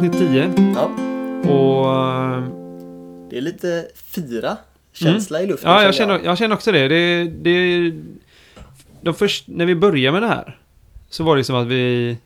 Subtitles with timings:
[0.00, 0.52] Avsnitt 10.
[0.74, 0.84] Ja,
[1.50, 1.86] Och...
[3.30, 4.56] det är lite fira
[4.92, 5.70] känsla i luften.
[5.70, 6.88] Ja, jag känner, jag känner också det.
[6.88, 7.92] det, det
[9.00, 10.58] de först, när vi började med det här
[11.08, 12.16] så var det som att vi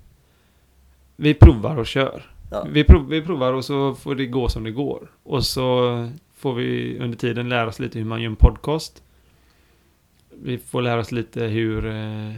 [1.16, 2.22] vi provar och kör.
[2.50, 2.66] Ja.
[2.70, 5.10] Vi, prov, vi provar och så får det gå som det går.
[5.22, 9.02] Och så får vi under tiden lära oss lite hur man gör en podcast.
[10.42, 12.32] Vi får lära oss lite hur eh,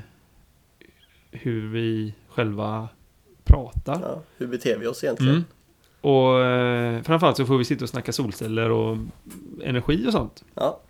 [1.30, 2.88] hur vi själva
[3.46, 4.00] pratar.
[4.02, 5.34] Ja, hur beter vi oss egentligen?
[5.34, 5.45] Mm.
[6.00, 8.98] Och eh, framförallt så får vi sitta och snacka solceller och
[9.64, 10.45] energi och sånt.
[10.54, 10.80] Ja.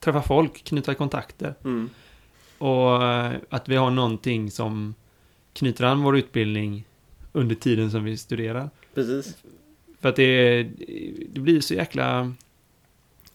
[0.00, 1.54] Träffa folk, knyta kontakter.
[1.64, 1.90] Mm.
[2.58, 4.94] Och eh, att vi har någonting som
[5.52, 6.84] knyter an vår utbildning
[7.32, 8.70] under tiden som vi studerar.
[8.94, 9.36] Precis.
[10.00, 10.62] För att det,
[11.28, 12.32] det blir så jäkla...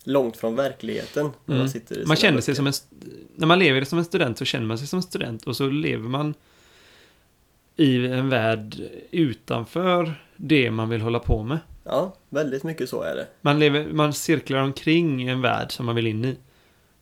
[0.04, 1.26] Långt från verkligheten.
[1.46, 1.60] När Mm.
[1.60, 2.72] man sitter i Man känner sig böcker.
[2.72, 3.10] som en...
[3.36, 5.68] När man lever som en student så känner man sig som en student och så
[5.70, 6.34] lever man
[7.76, 8.76] i en värld
[9.12, 11.60] utanför det man vill hålla på med.
[11.84, 13.28] Ja, väldigt mycket så är det.
[13.42, 16.38] Man, lever, man cirklar omkring en värld som man vill in i.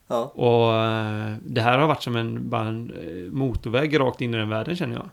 [0.07, 4.33] Ja, Och eh, det här har varit som en, bara en eh, motorväg rakt in
[4.33, 5.09] i den världen känner jag.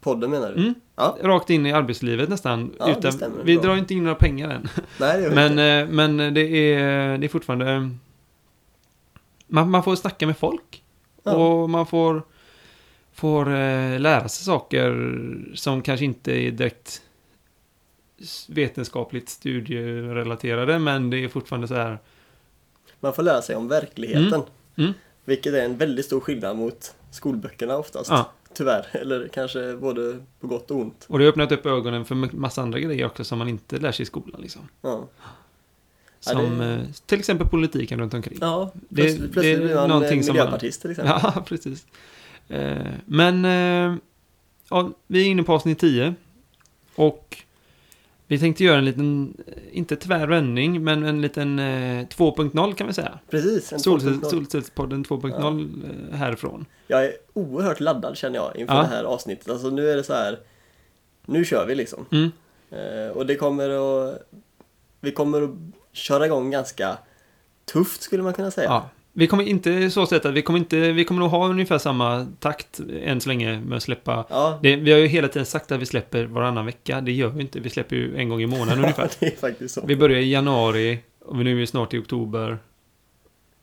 [0.00, 0.54] podden menar du?
[0.62, 0.74] Mm.
[0.96, 1.16] Ja.
[1.22, 2.74] Rakt in i arbetslivet nästan.
[2.78, 3.64] Ja, utan, stämmer vi bra.
[3.64, 4.68] drar inte in några pengar än.
[5.00, 5.62] Nej, det Men, inte.
[5.64, 6.40] eh, men det,
[6.74, 7.90] är, det är fortfarande...
[9.46, 10.82] Man, man får snacka med folk.
[11.22, 11.32] Ja.
[11.36, 12.22] Och man får,
[13.18, 15.14] får eh, lära sig saker
[15.54, 17.02] som kanske inte är direkt
[18.48, 20.78] vetenskapligt studierelaterade.
[20.78, 21.98] Men det är fortfarande så här...
[23.00, 24.26] Man får lära sig om verkligheten.
[24.34, 24.42] Mm.
[24.76, 24.92] Mm.
[25.24, 28.10] Vilket är en väldigt stor skillnad mot skolböckerna oftast.
[28.10, 28.32] Ja.
[28.54, 28.86] Tyvärr.
[28.92, 31.06] Eller kanske både på gott och ont.
[31.08, 33.92] Och det har öppnat upp ögonen för massa andra grejer också som man inte lär
[33.92, 34.40] sig i skolan.
[34.40, 34.68] Liksom.
[34.82, 35.08] Ja,
[36.20, 38.38] Som det- eh, till exempel politiken runt omkring.
[38.40, 41.14] ja Det- plötsligt, plötsligt det är blir man någonting som man- miljöpartist till exempel.
[41.34, 41.86] Ja, precis.
[42.48, 42.76] Eh,
[43.06, 43.96] men eh,
[44.70, 46.14] ja, vi är inne på avsnitt 10.
[46.94, 47.44] Och
[48.26, 52.92] vi tänkte göra en liten, eh, inte tvärvändning, men en liten eh, 2.0 kan vi
[52.92, 53.18] säga.
[53.30, 54.30] Precis, en Solcell, 2.0.
[54.30, 56.66] Solcellspodden 2.0 eh, härifrån.
[56.86, 58.80] Jag är oerhört laddad känner jag inför Ja.
[58.82, 59.50] det här avsnittet.
[59.50, 60.38] Alltså nu är det så här.
[61.26, 62.06] Nu kör vi liksom.
[62.12, 62.30] Mm.
[63.12, 64.28] Och det kommer att...
[65.00, 65.50] Vi kommer att
[65.92, 66.98] köra igång ganska
[67.64, 68.68] tufft skulle man kunna säga.
[68.68, 68.88] Ja.
[69.18, 72.26] Vi kommer inte så sätt att vi kommer inte, vi kommer nog ha ungefär samma
[72.40, 74.26] takt än så länge med att släppa.
[74.30, 77.00] Ja, Det, vi har ju hela tiden sagt att vi släpper varannan vecka.
[77.00, 77.60] Det gör vi inte.
[77.60, 79.10] Vi släpper ju en gång i månaden ungefär.
[79.20, 79.86] det är faktiskt så.
[79.86, 82.58] Vi börjar i januari och nu är vi snart i oktober.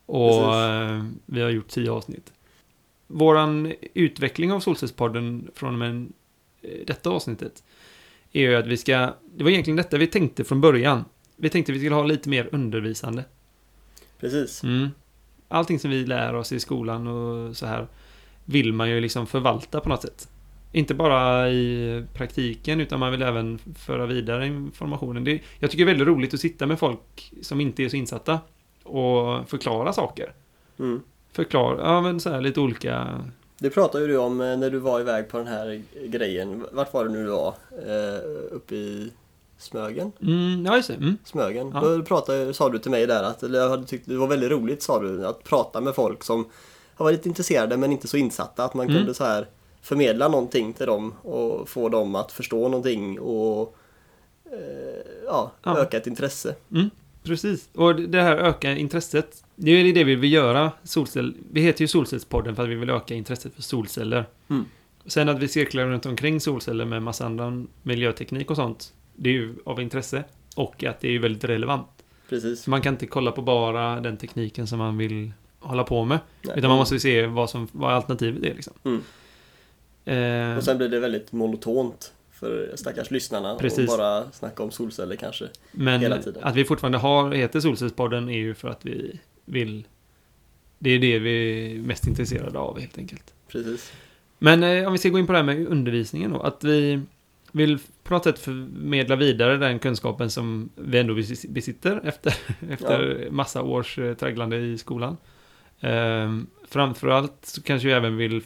[0.05, 0.91] Och Precis.
[0.91, 2.33] eh, vi har gjort tio avsnitt.
[3.07, 6.07] Våran utveckling av Solcellspodden från och med
[6.61, 7.63] eh, detta avsnittet
[8.31, 11.05] är ju att vi ska, det var egentligen detta vi tänkte från början.
[11.35, 13.23] Vi tänkte vi skulle ha lite mer undervisande.
[14.19, 14.63] Precis.
[14.63, 14.89] Mm.
[15.47, 17.87] Allting som vi lär oss i skolan och så här
[18.45, 20.29] vill man ju liksom förvalta på något sätt.
[20.71, 25.23] Inte bara i praktiken utan man vill även föra vidare informationen.
[25.23, 27.95] Det, jag tycker det är väldigt roligt att sitta med folk som inte är så
[27.95, 28.39] insatta
[28.83, 30.33] och förklara saker.
[30.79, 31.01] Mm.
[31.31, 33.23] Förklara, ja men så här lite olika...
[33.59, 36.65] Det pratade ju du om eh, när du var iväg på den här grejen.
[36.71, 37.53] Vart var det nu du var?
[37.71, 38.19] Eh,
[38.51, 39.11] uppe i
[39.57, 40.11] Smögen?
[40.21, 40.93] Mm, ja just det.
[40.93, 41.17] Mm.
[41.23, 41.71] Smögen.
[41.73, 41.79] Ja.
[41.81, 44.51] Då pratade, sa du till mig där att, eller jag hade tyckt det var väldigt
[44.51, 46.45] roligt sa du, att prata med folk som
[46.95, 48.63] har varit intresserade men inte så insatta.
[48.65, 48.97] Att man Mm.
[48.97, 49.47] kunde så här
[49.81, 53.75] förmedla någonting till dem och få dem att förstå någonting och
[54.51, 55.77] eh, ja, Ja.
[55.79, 56.55] öka ett intresse.
[57.23, 57.69] Precis.
[57.73, 59.43] Och det här öka intresset.
[59.55, 60.71] Det är det vi vill göra.
[60.83, 64.25] Solcell, vi heter ju Solcellspodden för att vi vill öka intresset för solceller.
[64.49, 64.65] Mm.
[65.05, 68.93] Sen att vi cirklar runt omkring solceller med massa annan miljöteknik och sånt.
[69.15, 70.23] Det är ju av intresse.
[70.55, 71.87] Och att det är väldigt relevant.
[72.29, 72.61] Precis.
[72.63, 76.19] Så man kan inte kolla på bara den tekniken som man vill hålla på med.
[76.41, 76.55] Nej.
[76.57, 78.73] Utan man måste se vad, som, vad alternativet är liksom.
[78.83, 79.01] Mm.
[80.51, 83.89] Eh, Och sen blir det väldigt monotont för stackars lyssnarna Precis.
[83.91, 85.45] och bara snacka om solceller kanske.
[85.71, 86.43] men hela tiden.
[86.43, 89.87] att vi fortfarande har, heter Solcellspodden är ju för att vi vill...
[90.79, 93.33] Det är det vi är mest intresserade av helt enkelt.
[93.47, 93.91] Precis.
[94.39, 96.39] Men eh, om vi ska gå in på det här med undervisningen då.
[96.41, 97.01] Att vi
[97.55, 102.33] vill på något sätt förmedla vidare den kunskapen som vi ändå besi- besitter efter,
[102.69, 105.17] efter massa års eh, tragglande i skolan.
[105.79, 108.41] Ehm, framförallt så kanske vi även vill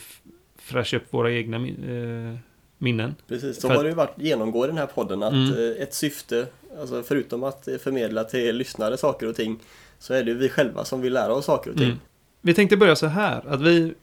[0.58, 2.38] fräscha upp våra egna min- eh,
[2.78, 3.16] minnen.
[3.28, 5.54] Precis, så För har det ju varit genomgå den här podden att Mm.
[5.54, 6.48] eh, ett syfte,
[6.80, 9.60] alltså förutom att förmedla till lyssnare saker och ting,
[10.00, 11.86] så är det ju vi själva som vill lära oss saker och ting.
[11.86, 11.98] Mm.
[12.42, 13.94] Vi tänkte börja så här, att vi...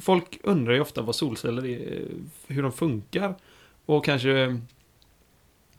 [0.00, 2.02] Folk undrar ju ofta vad solceller är,
[2.46, 3.34] hur de funkar
[3.86, 4.60] och kanske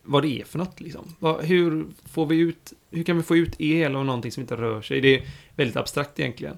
[0.03, 1.15] vad det är för något liksom.
[1.41, 4.81] Hur får vi ut, hur kan vi få ut el av någonting som inte rör
[4.81, 5.01] sig?
[5.01, 6.57] Det är väldigt abstrakt egentligen.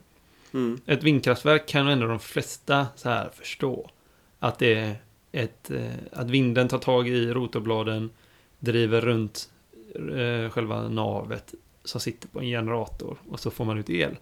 [0.53, 0.81] Mm.
[0.85, 3.89] Ett vindkraftverk kan ändå de flesta så här förstå.
[4.39, 4.95] Att det
[5.31, 8.09] ett, eh, att vinden tar tag i rotorbladen,
[8.59, 9.49] driver runt
[9.95, 11.53] eh, själva navet
[11.83, 14.17] som sitter på en generator och så får man ut el.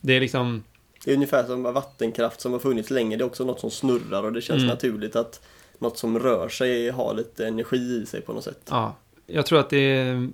[0.00, 0.62] Det är liksom,
[1.04, 3.16] Det är ungefär som vattenkraft som har funnits länge.
[3.16, 4.68] Det är också något som snurrar och det känns Mm.
[4.68, 5.42] naturligt att
[5.80, 8.68] något som rör sig har lite energi i sig på något sätt.
[8.70, 8.96] ja,
[9.26, 10.28] jag tror att det är,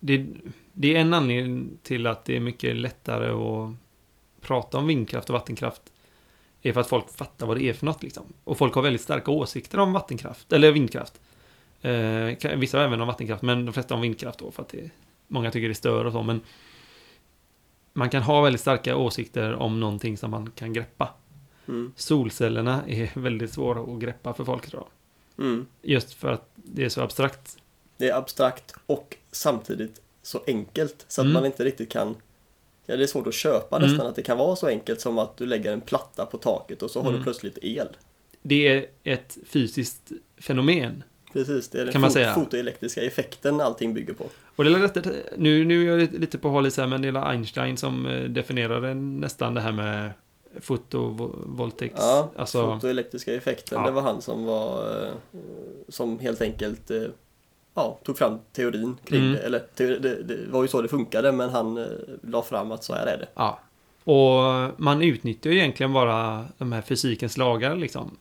[0.00, 0.26] det,
[0.72, 3.74] det är en anledning till att det är mycket lättare att
[4.40, 5.82] prata om vindkraft och vattenkraft.
[6.62, 8.24] är för att folk fattar vad det är för något liksom.
[8.44, 11.20] Och folk har väldigt starka åsikter om vattenkraft, eller vindkraft.
[11.82, 14.90] Eh, vissa har även om vattenkraft, men de flesta om vindkraft då, för att det,
[15.28, 16.40] många tycker det stör och så, men
[17.92, 21.08] man kan ha väldigt starka åsikter om någonting som man kan greppa.
[21.68, 21.92] Mm.
[21.96, 24.86] Solcellerna är väldigt svåra att greppa för folk jag.
[25.38, 25.66] Mm.
[25.82, 27.56] Just för att det är så abstrakt.
[27.96, 31.32] Det är abstrakt och samtidigt så enkelt så att Mm.
[31.34, 32.16] man inte riktigt kan
[32.86, 33.90] Ja, det är svårt att köpa Mm.
[33.90, 36.82] nästan att det kan vara så enkelt som att du lägger en platta på taket
[36.82, 37.18] och så har Mm.
[37.18, 37.88] du plötsligt el.
[38.42, 41.02] Det är ett fysiskt fenomen.
[41.32, 42.34] Precis, det är den Kan man fo- säga.
[42.34, 44.24] fotoelektriska effekten allting bygger på.
[44.56, 45.06] Och det är rätt,
[45.38, 48.24] nu, nu är jag lite- på håll så här, men det är Einstein som eh,
[48.24, 50.10] definierade nästan det här med
[50.60, 51.94] fotovoltaics.
[51.98, 53.86] Ja, alltså, fotoelektriska effekten, Ja.
[53.86, 55.12] det var han som var eh,
[55.88, 57.02] som helt enkelt eh,
[57.74, 59.32] ja, tog fram teorin kring Mm.
[59.32, 59.38] det.
[59.38, 61.84] Eller teori, det, det var ju så det funkade men han eh,
[62.22, 63.28] la fram att så här är det.
[63.34, 63.58] ja.
[64.04, 68.16] Och man utnyttjar egentligen bara de här fysikens lagar liksom.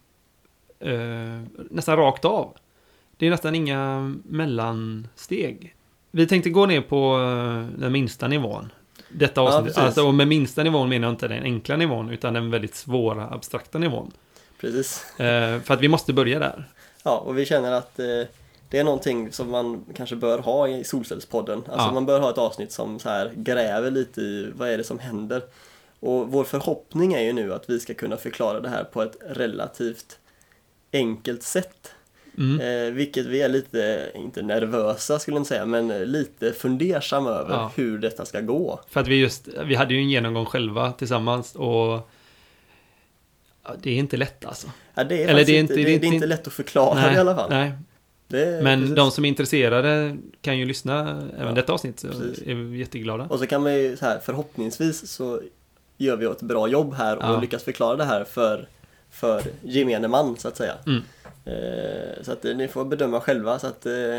[0.79, 2.53] Eh, nästan rakt av.
[3.17, 5.75] Det är nästan inga mellansteg.
[6.11, 7.17] Vi tänkte gå ner på
[7.77, 8.71] den minsta nivån.
[9.13, 9.65] Detta Ja, avsnitt.
[9.65, 9.77] precis.
[9.83, 13.29] alltså, och med minsta nivån menar jag inte den enkla nivån, utan den väldigt svåra,
[13.29, 14.11] abstrakta nivån.
[14.61, 15.19] Precis.
[15.19, 16.67] Eh, för att vi måste börja där.
[17.03, 18.05] Ja, och vi känner att eh,
[18.69, 21.57] det är någonting som man kanske bör ha i Solcellspodden.
[21.67, 21.91] Alltså Ja.
[21.91, 24.99] man bör ha ett avsnitt som så här gräver lite i vad är det som
[24.99, 25.41] händer.
[25.99, 29.17] Och vår förhoppning är ju nu att vi ska kunna förklara det här på ett
[29.29, 30.19] relativt
[30.93, 31.91] enkelt sätt.
[32.37, 32.59] Mm.
[32.87, 37.53] Eh, vilket vi är lite, inte nervösa skulle jag inte säga, men lite fundersam över
[37.53, 37.71] Ja.
[37.75, 38.79] hur detta ska gå.
[38.89, 42.09] För att vi just, vi hade ju en genomgång själva tillsammans och
[43.81, 44.67] det är inte lätt alltså.
[44.95, 47.09] Ja, det, är Eller det är inte, det, det är inte- inte lätt att förklara
[47.09, 47.49] det i alla fall.
[47.49, 47.71] nej.
[48.33, 48.95] Är, Men precis.
[48.95, 50.99] de som är intresserade kan ju lyssna
[51.37, 51.99] även Ja, detta avsnitt.
[51.99, 52.41] Så precis.
[52.47, 53.23] är vi jätteglada.
[53.23, 55.41] Och så kan man ju så här, förhoppningsvis så
[55.97, 57.39] gör vi ett bra jobb här och Ja.
[57.41, 58.67] lyckas förklara det här för,
[59.11, 60.73] för gemene man så att säga.
[60.87, 61.03] Mm.
[61.45, 64.17] Eh, så att eh, ni får bedöma själva så att eh,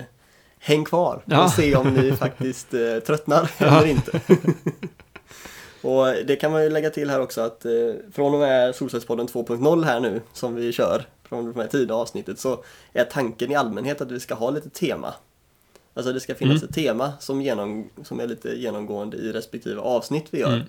[0.59, 1.45] häng kvar Ja.
[1.45, 2.71] och se om ni faktiskt
[3.07, 4.21] tröttnar eller inte.
[5.83, 7.67] och det kan man ju lägga till här också att
[8.13, 12.39] från och med Solcellspodden 2.0 här nu som vi kör från det här tidiga avsnittet
[12.39, 15.15] så är tanken i allmänhet att vi ska ha lite tema.
[15.95, 16.69] Alltså det ska finnas Mm.
[16.69, 20.53] ett tema som, genom, som är lite genomgående i respektive avsnitt vi gör.
[20.53, 20.67] Mm.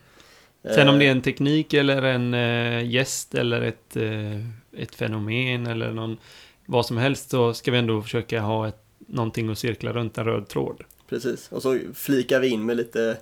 [0.63, 4.95] Sen om Eh, det är en teknik eller en eh, gäst eller ett, eh, ett
[4.95, 6.18] fenomen eller någon,
[6.65, 10.25] vad som helst så ska vi ändå försöka ha ett, någonting att cirkla runt en
[10.25, 10.83] röd tråd.
[11.10, 13.18] Precis, och så flikar vi in med lite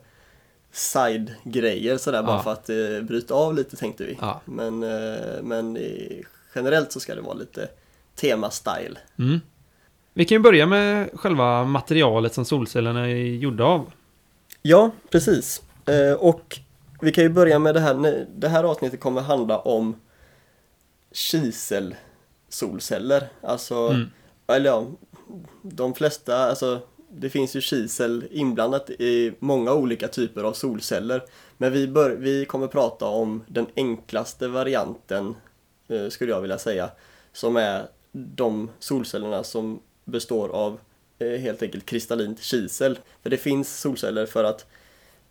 [0.72, 2.44] side-grejer sådär bara Ja.
[2.44, 4.18] för att eh, bryta av lite tänkte vi.
[4.22, 4.42] Ja.
[4.46, 6.24] Men, eh, men i,
[6.56, 7.70] generellt så ska det vara lite
[8.16, 8.98] tema-style.
[9.20, 9.40] Mm.
[10.14, 13.92] Vi kan ju börja med själva materialet som solcellerna är gjorda av.
[14.62, 15.62] Ja, precis.
[15.86, 16.60] Eh, och
[17.02, 18.26] vi kan ju börja med det här.
[18.36, 19.96] Det här avsnittet kommer handla om
[21.12, 23.28] kiselsolceller.
[23.42, 24.10] Alltså, Mm.
[24.48, 24.88] eller ja,
[25.62, 26.80] de flesta, alltså
[27.10, 31.24] det finns ju kisel inblandat i många olika typer av solceller.
[31.58, 35.36] Men vi, bör, vi kommer prata om den enklaste varianten,
[35.88, 36.90] eh, skulle jag vilja säga,
[37.34, 40.80] som är de solcellerna som består av
[41.20, 43.00] eh, helt enkelt kristallint kisel.
[43.24, 44.66] För det finns solceller för att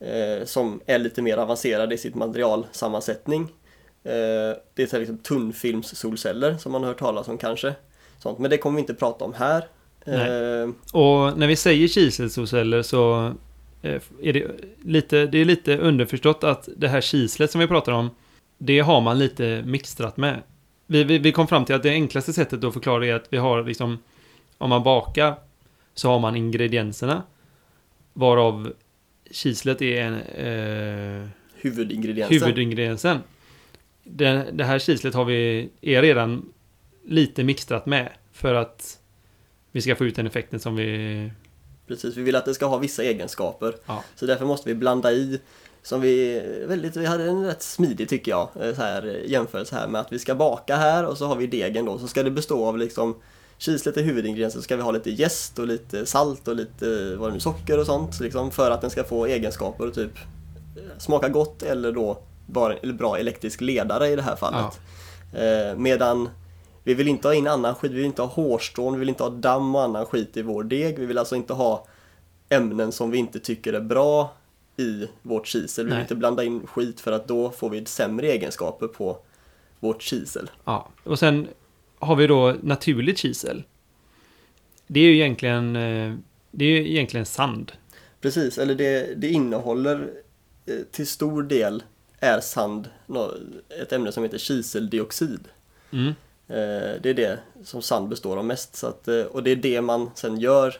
[0.00, 3.42] eh, som är lite mer avancerade i sitt materialsammansättning.
[4.04, 7.74] Eh, det är till exempel tunnfilmssolceller som man har hört talas om kanske.
[8.18, 8.38] Sånt.
[8.38, 9.66] Men det kommer vi inte prata om här.
[10.04, 13.32] Eh, Och när vi säger kiselsolceller så
[13.82, 14.46] eh, är det
[14.84, 18.10] lite, det är lite underförstått att det här kislet som vi pratar om,
[18.58, 20.42] det har man lite mixtrat med.
[20.86, 23.36] Vi, vi, vi kom fram till att det enklaste sättet att förklara är att vi
[23.36, 23.98] har liksom,
[24.58, 25.34] om man bakar
[25.94, 27.22] så har man ingredienserna,
[28.12, 28.72] varav
[29.30, 32.38] kislet är en, eh, huvudingrediensen.
[32.38, 33.18] huvudingrediensen.
[34.04, 36.52] Det, det här kislet har vi, är redan
[37.04, 38.98] lite mixtrat med för att
[39.72, 41.30] vi ska få ut den effekten som vi...
[41.86, 43.74] Precis, vi vill att det ska ha vissa egenskaper.
[43.86, 44.04] Ja.
[44.14, 45.40] Så därför måste vi blanda i
[45.82, 49.88] som vi, väldigt, vi hade en rätt smidig tycker jag, eh, så här, jämförelse här
[49.88, 51.98] med att vi ska baka här och så har vi degen då.
[51.98, 53.16] Så ska det bestå av liksom
[53.60, 57.30] Kislet är huvudingrediensen så ska vi ha lite jäst och lite salt och lite vad
[57.30, 60.18] det nu, socker och sånt liksom, för att den ska få egenskaper och typ
[60.76, 64.80] eh, smaka gott eller då bara eller bra elektrisk ledare i det här fallet.
[65.34, 66.28] Eh, medan
[66.84, 69.22] Vi vill inte ha in annan skit, vi vill inte ha hårstrån, vi vill inte
[69.22, 70.98] ha damm och annan skit i vår deg.
[70.98, 71.86] Vi vill alltså inte ha
[72.48, 74.34] ämnen som vi inte tycker är bra
[74.76, 75.84] i vårt kisel.
[75.84, 76.02] Vi vill Nej.
[76.02, 79.18] inte blanda in skit för att då får vi sämre egenskaper på
[79.80, 80.50] vårt kisel.
[80.64, 81.48] Ja, och sen
[82.00, 83.62] har vi då naturligt kisel.
[84.86, 86.16] Det är ju egentligen, eh,
[86.50, 87.72] det är egentligen sand.
[88.20, 90.10] Precis, eller det, det innehåller
[90.66, 91.82] eh, till stor del
[92.20, 92.88] är sand
[93.82, 95.48] ett ämne som heter kiseldioxid.
[95.90, 96.08] Mm.
[96.48, 98.76] Eh, Det är det som sand består av mest.
[98.76, 100.74] Så att, och det är det man sen gör,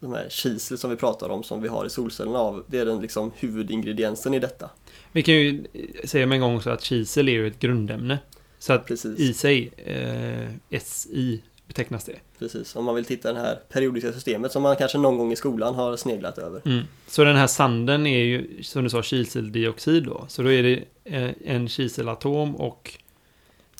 [0.00, 2.64] de här kisel som vi pratar om, som vi har i solcellerna av.
[2.66, 4.70] Det är den liksom huvudingrediensen i detta.
[5.12, 5.64] Vi kan ju
[6.04, 8.18] säga med en gång så att kisel är ju ett grundämne.
[8.58, 9.20] Så att Precis.
[9.20, 12.16] i sig, eh, SI betecknas det.
[12.38, 15.36] Precis, om man vill titta det här periodiska systemet som man kanske någon gång i
[15.36, 16.62] skolan har sneglat över.
[16.64, 16.84] Mm.
[17.06, 20.24] Så den här sanden är ju, som du sa, kiseldioxid då.
[20.28, 22.98] Så då är det eh, en kiselatom och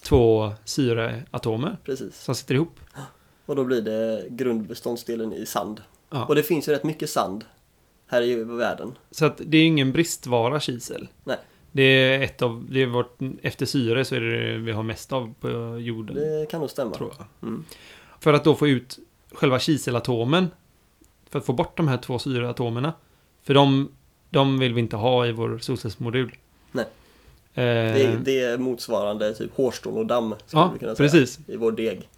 [0.03, 2.21] två syreatomer Precis.
[2.23, 2.81] som sitter ihop.
[3.47, 5.83] Och då blir det grundbeståndsdelen i sand.
[6.11, 6.25] Ja.
[6.25, 7.45] Och det finns ju rätt mycket sand
[8.07, 8.95] här i världen.
[9.11, 11.09] Så att det är ingen bristvara kisel.
[11.25, 11.39] Nej.
[11.73, 14.83] Det är ett av, det är vårt, efter syre så är det det vi har
[14.83, 16.17] mest av på jorden.
[16.17, 16.95] Det kan nog stämma.
[16.95, 17.49] Tror jag.
[17.49, 17.65] Mm.
[18.21, 18.99] För att då få ut
[19.33, 20.47] själva kiselatomen.
[21.31, 22.93] För att få bort de här två syreatomerna.
[23.43, 23.89] För de,
[24.31, 26.35] de vill vi inte ha i vår solcellsmodul.
[26.73, 26.85] Nej.
[27.55, 30.35] Eh, Det, är- det är motsvarande typ hårstrån och damm.
[30.47, 31.39] skulle ja, vi kunna säga, precis.
[31.49, 32.09] I vår deg.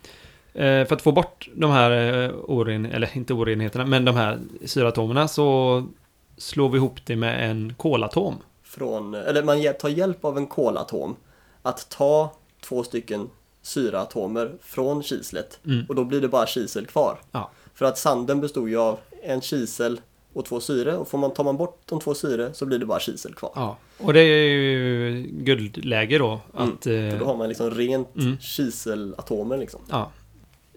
[0.54, 4.38] Eh, för att få bort de här eh, oren, eller inte orenheterna, men de här
[4.64, 5.86] syreatomerna så
[6.36, 8.34] slår vi ihop det med en kolatom.
[8.70, 11.16] Från, eller man tar hjälp av en kolatom
[11.62, 12.32] att ta
[12.64, 13.28] två stycken
[13.62, 15.84] syraatomer från kislet Mm.
[15.88, 17.18] och då blir det bara kisel kvar.
[17.32, 17.50] Ja.
[17.74, 20.00] För att sanden bestod ju av en kisel
[20.32, 22.86] och två syre och får man, tar man bort de två syre så blir det
[22.86, 23.52] bara kisel kvar.
[23.54, 26.40] Ja, och det är ju guldläge då.
[26.56, 28.38] Mm, Att, eh, För då har man liksom rent Mm.
[28.40, 29.80] kiselatomer liksom.
[29.90, 30.10] ja,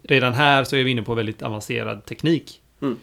[0.02, 2.60] redan här så är vi inne på väldigt avancerad teknik.
[2.82, 2.96] Mm.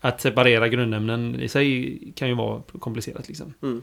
[0.00, 3.54] Att separera grundämnen i sig kan ju vara komplicerat liksom.
[3.62, 3.82] Mm.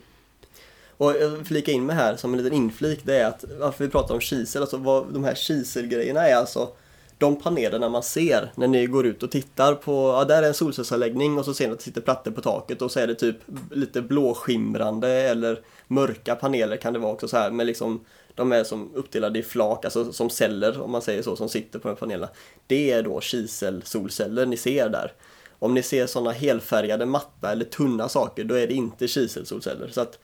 [1.01, 3.83] Och jag vill flika in med här som en liten inflik det är att varför
[3.83, 6.69] vi pratar om kisel, alltså vad de här kiselgrejerna är alltså
[7.17, 10.53] de panelerna man ser när ni går ut och tittar på, ja där är en
[10.53, 13.15] solcellsanläggning och så ser ni att det sitter plattor på taket och så är det
[13.15, 13.35] typ
[13.71, 18.05] lite blåskimrande eller mörka paneler kan det vara också så här med liksom
[18.35, 21.79] de är som uppdelade i flak, alltså som celler om man säger så, som sitter
[21.79, 22.29] på de här panelerna.
[22.67, 25.13] Det är då kiselsolceller ni ser där.
[25.59, 29.87] Om ni ser sådana helfärgade matta eller tunna saker, då är det inte kiselsolceller.
[29.87, 30.19] Så att,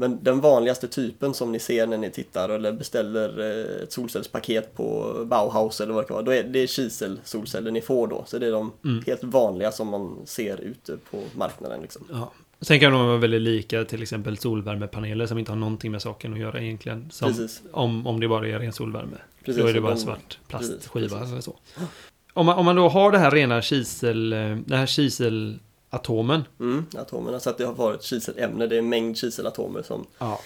[0.00, 4.74] men den vanligaste typen som ni ser när ni tittar eller beställer eh, ett solcellspaket
[4.76, 8.24] på Bauhaus eller vad det kan vara, då är det kiselsolceller ni får då.
[8.26, 9.04] Så det är de Mm.
[9.06, 11.80] helt vanliga som man ser ute på marknaden.
[11.82, 12.02] Liksom.
[12.10, 12.32] Ja.
[12.60, 16.32] Sen kan de vara väldigt lika till exempel solvärmepaneler som inte har någonting med saken
[16.32, 17.10] att göra egentligen.
[17.10, 17.62] Som, Precis.
[17.72, 19.16] om, om det bara är ren solvärme.
[19.44, 21.32] Precis, då är det bara de- svart precis, plastskiva precis.
[21.32, 21.56] eller så.
[22.34, 24.86] Om man, om man då har det här rena kisel, eh, den här
[25.90, 26.44] kiselatomen.
[26.60, 30.40] Mm, atomerna, så att det har varit kiselämne, det är en mängd kiselatomer som, Ja.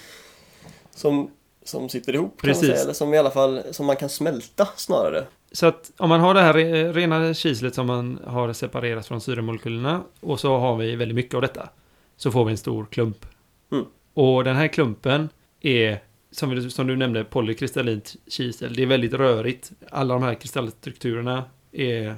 [0.94, 1.30] som,
[1.64, 4.68] som sitter ihop kan man säga, eller som i alla fall som man kan smälta
[4.76, 5.25] snarare.
[5.52, 9.20] Så att om man har det här re- rena kislet som man har separerat från
[9.20, 11.68] syremolekylerna och så har vi väldigt mycket av detta.
[12.16, 13.26] Så får vi en stor klump.
[13.72, 13.84] Mm.
[14.14, 15.28] Och den här klumpen
[15.61, 15.99] är,
[16.30, 18.75] som, vi, som du nämnde, polykristallint kisel.
[18.75, 19.70] Det är väldigt rörigt.
[19.90, 22.16] Alla de här kristallstrukturerna är...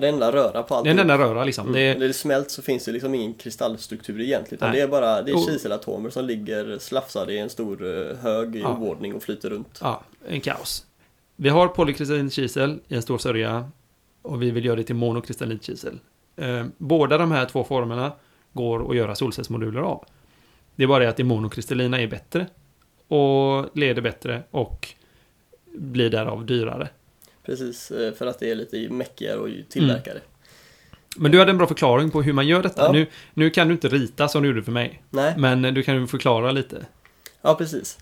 [0.00, 0.84] Det är en enda röra på allt.
[0.84, 1.66] Det är en enda röra liksom.
[1.66, 1.74] Mm.
[1.74, 4.58] Det är, När det smält så finns det liksom ingen kristallstruktur egentligen.
[4.58, 4.78] Utan Nej.
[4.78, 8.60] det är bara det är kiselatomer som ligger slafsade i en stor eh, hög i
[8.60, 8.76] Ja.
[8.78, 9.78] oordning och flyter runt.
[9.82, 10.84] ja, en kaos.
[11.36, 13.70] Vi har polykristallint kisel i en stor sörja
[14.22, 15.98] och vi vill göra det till monokristallint kisel.
[16.36, 18.12] Eh, båda de här två formerna
[18.52, 20.04] går att göra solcellsmoduler av.
[20.76, 22.46] Det är bara det att det monokristallina är bättre
[23.08, 24.88] och leder bättre och
[25.74, 26.88] blir därav dyrare.
[27.48, 30.20] Precis, eh, för att det är lite mäckigare och tillverkare.
[31.16, 32.82] Men du hade en bra förklaring på hur man gör detta.
[32.82, 32.92] Ja.
[32.92, 35.94] Nu, nu kan du inte rita som du gjorde för mig, Nej, men du kan
[36.00, 36.86] ju förklara lite.
[37.42, 37.98] ja precis.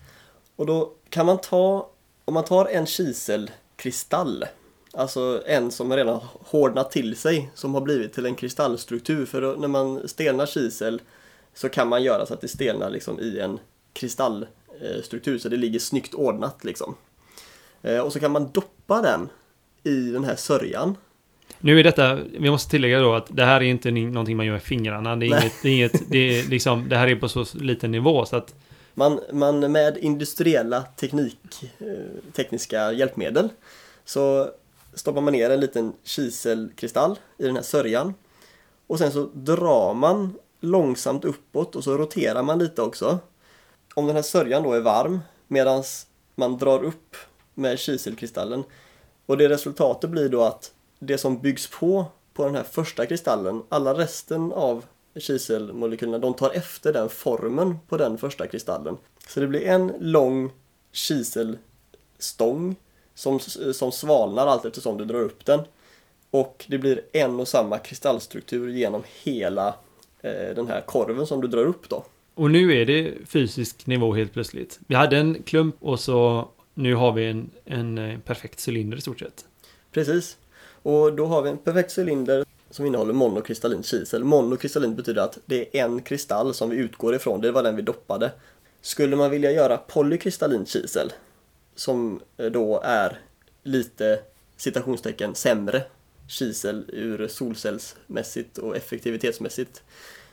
[0.57, 1.91] Och då kan man ta,
[2.25, 4.45] om man tar en kiselkristall,
[4.93, 9.27] alltså en som redan hårdnat till sig, som har blivit till en kristallstruktur.
[9.27, 11.01] För då, när man stelnar kisel
[11.55, 13.59] så kan man göra så att det stelnar liksom i en
[13.93, 16.95] kristallstruktur så det ligger snyggt ordnat liksom.
[17.83, 19.29] Eh, Och så kan man doppa den
[19.83, 20.97] i den här sörjan.
[21.59, 24.53] Nu är detta, vi måste tillägga då att det här är inte någonting man gör
[24.53, 25.17] med fingrarna.
[25.17, 25.41] Det är Nej.
[25.43, 28.37] inget, det är inget, det är liksom, det här är på så liten nivå så
[28.37, 28.55] att
[28.95, 31.39] Man, man med industriella teknik,
[31.79, 33.49] eh, tekniska hjälpmedel
[34.05, 34.51] så
[34.95, 38.15] stoppar man ner en liten kiselkristall i den här sörjan.
[38.87, 43.19] Och sen så drar man långsamt uppåt och så roterar man lite också.
[43.95, 45.83] Om den här sörjan då är varm medan
[46.35, 47.17] man drar upp
[47.57, 48.65] med kiselkristallen
[49.27, 53.63] Och det resultatet blir då att det som byggs på på den här första kristallen,
[53.69, 54.85] alla resten av
[55.17, 58.97] kiselmolekylerna, de tar efter den formen på den första kristallen.
[59.29, 60.51] Så det blir en lång
[60.93, 62.77] kiselstång
[63.15, 63.41] som,
[63.73, 65.61] som svalnar allt eftersom du drar upp den.
[66.31, 69.69] Och det blir en och samma kristallstruktur genom hela
[70.21, 72.05] eh, den här korven som du drar upp då.
[72.35, 74.81] Och nu är det fysisk nivå helt plötsligt.
[74.87, 79.01] Vi hade en klump och så nu har vi en, en eh, perfekt cylinder i
[79.01, 79.45] stort sett.
[79.93, 80.37] Precis.
[80.83, 84.25] Och då har vi en perfekt cylinder som innehåller monokristallint kisel.
[84.25, 87.83] Monokristallin betyder att det är en kristall som vi utgår ifrån, det var den vi
[87.83, 88.33] doppade.
[88.81, 91.13] Skulle man vilja göra polykristallint kisel,
[91.75, 93.19] som eh, då är
[93.63, 94.19] lite
[94.57, 95.83] citationstecken sämre
[96.29, 99.83] kisel ur solcellsmässigt och effektivitetsmässigt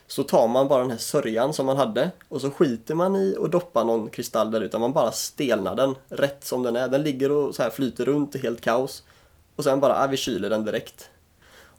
[0.08, 3.36] så tar man bara den här sörjan som man hade och så skiter man i
[3.40, 6.88] och doppar någon kristall där utan man bara stelnar den rätt som den är.
[6.88, 9.04] Den ligger och så här flyter runt i helt kaos.
[9.56, 11.10] Och sen bara, ah, vi kyler den direkt.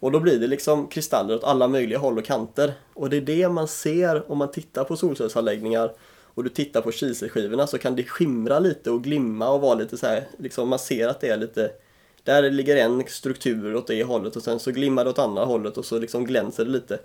[0.01, 2.73] Och då blir det liksom kristaller åt alla möjliga håll och kanter.
[2.95, 5.93] Och det är det man ser om man tittar på solcellsanläggningar
[6.35, 9.97] och du tittar på kiselskivorna så kan det skimra lite och glimma och vara lite
[9.97, 11.71] så här, liksom man ser att det är lite
[12.25, 15.77] där ligger en struktur åt det hållet och sen så glimmar det åt andra hållet
[15.77, 16.99] och så liksom glänser det lite.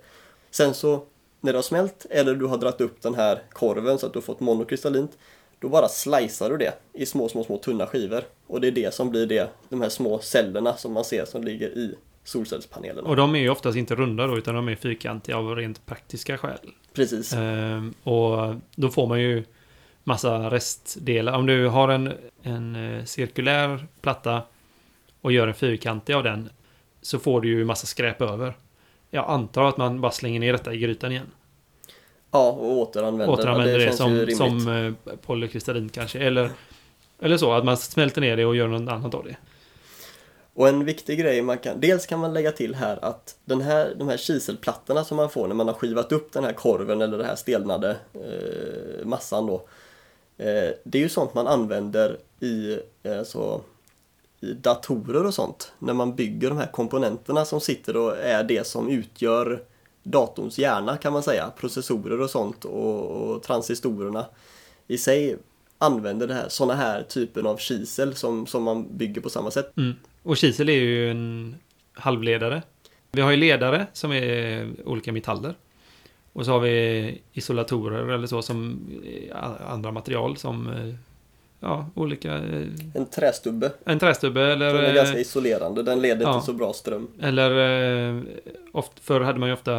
[0.52, 1.04] Sen så
[1.42, 4.18] när det har smält eller du har dragit upp den här korven så att du
[4.18, 5.18] har fått monokristallint
[5.60, 8.24] då bara slicear du det i små, små, små tunna skivor.
[8.48, 11.44] Och det är det som blir det, de här små cellerna som man ser som
[11.44, 13.10] ligger i solcellspanelerna.
[13.10, 16.38] Och de är ju oftast inte runda då, utan de är fyrkantiga av rent praktiska
[16.38, 16.74] skäl.
[16.94, 17.34] Precis.
[17.34, 19.44] Ehm, och då får man ju
[20.04, 21.34] massa restdelar.
[21.34, 22.14] Om du har en,
[22.44, 24.42] en eh, cirkulär platta
[25.22, 26.50] och gör en fyrkantig av den
[27.02, 28.54] så får du ju massa skräp över.
[29.10, 31.32] Jag antar att man bara slänger ner detta i grytan igen.
[32.32, 34.68] Ja, och återanvänder, Återanvänder det, ju som, som
[35.08, 36.20] eh, polykristallin kanske.
[36.20, 36.50] Eller,
[37.20, 39.36] eller så, att man smälter ner det och gör något annat av det.
[40.54, 43.94] Och en viktig grej man kan, dels kan man lägga till här att den här,
[43.96, 47.18] de här kiselplattorna som man får när man har skivat upp den här korven eller
[47.18, 49.56] den här stelnade eh, massan då.
[50.38, 53.62] Eh, det är ju sånt man använder i, eh, så,
[54.42, 55.74] i datorer och sånt.
[55.80, 59.64] När man bygger de här komponenterna som sitter och är det som utgör
[60.04, 61.52] datorns hjärna kan man säga.
[61.60, 64.26] Processorer och sånt och, och transistorerna
[64.88, 65.38] i sig
[65.78, 69.78] använder det här, såna här typen av kisel som, som man bygger på samma sätt.
[69.78, 69.94] Mm.
[70.24, 71.56] Och kisel är ju en
[71.94, 72.62] halvledare.
[73.12, 75.56] Vi har ju ledare som är olika metaller.
[76.34, 80.96] Och så har vi isolatorer eller så som eh, andra material som eh,
[81.60, 82.36] ja, olika...
[82.36, 84.74] eh, En trästubbe En trästubbe eller...
[84.74, 86.34] Den är eh, ganska isolerande, den leder ja.
[86.34, 87.08] inte så bra ström.
[87.22, 87.52] Eller
[88.18, 88.22] eh,
[88.72, 89.74] oft, förr hade man ju ofta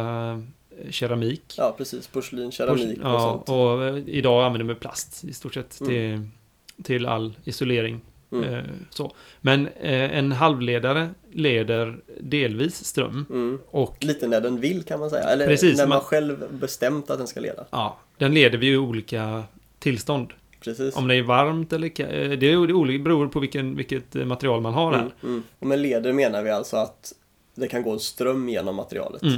[0.89, 1.43] keramik.
[1.57, 3.49] Ja precis, porslin, keramik och ja, sånt.
[3.49, 5.89] och idag använder man plast i stort sett Mm.
[5.93, 8.01] till, till all isolering.
[8.31, 8.65] Mm.
[8.89, 9.11] Så.
[9.41, 13.59] Men en halvledare leder delvis ström Mm.
[13.71, 17.09] och Lite när den vill kan man säga, eller Precis, när man, man- själv bestämt
[17.09, 17.65] att den ska leda.
[17.71, 19.43] ja, den leder vid olika
[19.79, 20.33] tillstånd.
[20.63, 20.95] Precis.
[20.95, 24.25] Om det är varmt eller ka- eh, det är olika, beror på vilken, vilket eh,
[24.25, 24.99] material man har här.
[24.99, 25.43] Mm, mm.
[25.59, 27.13] Och med leder menar vi alltså att
[27.55, 29.21] det kan gå en ström genom materialet.
[29.21, 29.37] Mm.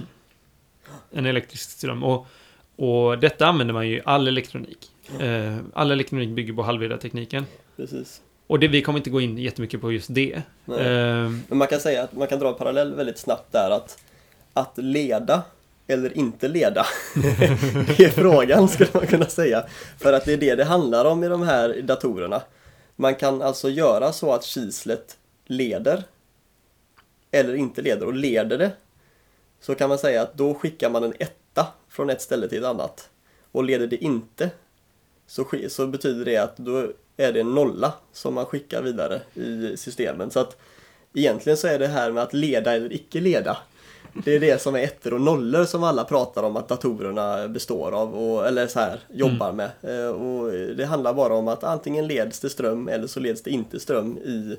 [1.11, 2.03] En elektrisk ström.
[2.03, 2.27] Och,
[2.75, 4.91] och detta använder man ju i all elektronik.
[5.19, 7.45] Eh, all elektronik bygger på halvledartekniken.
[7.75, 8.21] Precis.
[8.47, 10.41] Och det, vi kommer inte gå in jättemycket på just det.
[10.65, 10.83] Nej.
[11.47, 14.03] Men man kan säga att man kan dra en parallell väldigt snabbt där att
[14.53, 15.41] att leda
[15.87, 16.85] eller inte leda?
[17.97, 19.65] det är frågan skulle man kunna säga.
[19.99, 22.41] För att det är det det handlar om i de här datorerna.
[22.95, 26.03] Man kan alltså göra så att kislet leder
[27.31, 28.71] eller inte leder och leder det
[29.61, 32.65] så kan man säga att då skickar man en etta från ett ställe till ett
[32.65, 33.09] annat.
[33.51, 34.49] Och leder det inte
[35.27, 39.77] så, så betyder det att då är det en nolla som man skickar vidare i
[39.77, 40.31] systemen.
[40.31, 40.57] Så att
[41.13, 43.57] egentligen så är det här med att leda eller icke leda.
[44.13, 47.91] Det är det som är ettor och nollor som alla pratar om att datorerna består
[47.91, 49.69] av och, eller så här jobbar med.
[49.81, 53.49] Eh, Och det handlar bara om att antingen leds det ström eller så leds det
[53.49, 54.57] inte ström i,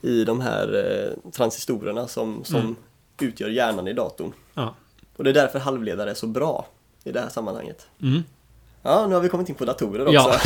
[0.00, 2.76] i de här eh, transistorerna som, som Mm.
[3.20, 4.32] utgör hjärnan i datorn.
[4.54, 4.74] ja.
[5.16, 6.66] Och det är därför halvledare är så bra
[7.04, 7.86] i det här sammanhanget.
[8.02, 8.22] Mm.
[8.82, 10.12] Ja, nu har vi kommit in på datorer också.
[10.14, 10.38] Ja.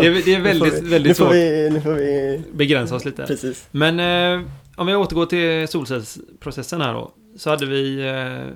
[0.00, 1.32] Det är, det är nu väldigt, vi, väldigt nu svårt.
[1.32, 2.42] vi, nu får vi...
[2.52, 3.26] Begränsa oss lite.
[3.26, 3.66] Precis.
[3.70, 7.12] Men eh, om vi återgår till solcellsprocessen här då.
[7.36, 8.08] Så hade vi...
[8.08, 8.46] Eh,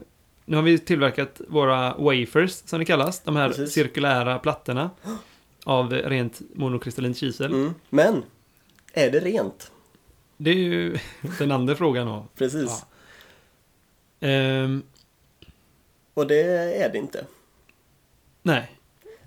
[0.44, 3.20] nu har vi tillverkat våra wafers, som det kallas.
[3.20, 3.72] De här Precis.
[3.72, 4.90] cirkulära plattorna.
[5.64, 7.52] Av rent monokristallint kisel.
[7.52, 7.74] Mm.
[7.90, 8.22] Men,
[8.92, 9.72] är det rent?
[10.36, 10.96] Det är ju
[11.38, 12.26] den andra frågan då.
[12.38, 12.84] Precis.
[14.18, 14.28] Ja.
[14.28, 14.82] Ehm,
[16.14, 16.42] Och det
[16.82, 17.24] är det inte.
[18.42, 18.72] nej.